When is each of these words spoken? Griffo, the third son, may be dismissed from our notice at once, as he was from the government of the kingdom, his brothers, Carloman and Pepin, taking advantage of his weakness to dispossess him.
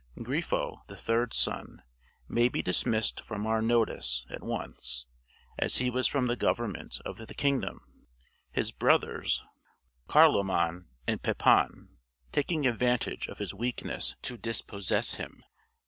Griffo, 0.17 0.77
the 0.87 0.97
third 0.97 1.31
son, 1.31 1.83
may 2.27 2.49
be 2.49 2.63
dismissed 2.63 3.21
from 3.21 3.45
our 3.45 3.61
notice 3.61 4.25
at 4.31 4.41
once, 4.41 5.05
as 5.59 5.77
he 5.77 5.91
was 5.91 6.07
from 6.07 6.25
the 6.25 6.35
government 6.35 6.99
of 7.05 7.17
the 7.17 7.35
kingdom, 7.35 7.81
his 8.51 8.71
brothers, 8.71 9.43
Carloman 10.07 10.87
and 11.05 11.21
Pepin, 11.21 11.89
taking 12.31 12.65
advantage 12.65 13.27
of 13.27 13.37
his 13.37 13.53
weakness 13.53 14.15
to 14.23 14.37
dispossess 14.39 15.17
him. 15.17 15.43